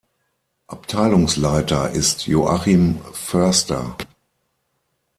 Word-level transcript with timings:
Abteilungsleiter 0.65 1.91
ist 1.91 2.25
Joachim 2.25 3.01
Förster. 3.13 3.95